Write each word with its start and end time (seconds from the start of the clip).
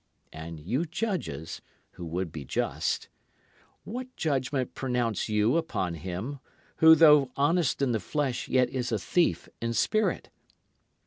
And 0.33 0.59
you 0.59 0.85
judges 0.85 1.61
who 1.91 2.07
would 2.07 2.31
be 2.31 2.43
just, 2.43 3.07
What 3.83 4.15
judgment 4.15 4.73
pronounce 4.73 5.29
you 5.29 5.57
upon 5.57 5.93
him 5.93 6.39
who 6.77 6.95
though 6.95 7.29
honest 7.35 7.83
in 7.83 7.91
the 7.91 7.99
flesh 7.99 8.47
yet 8.47 8.71
is 8.71 8.91
a 8.91 8.97
thief 8.97 9.47
in 9.61 9.73
spirit? 9.73 10.31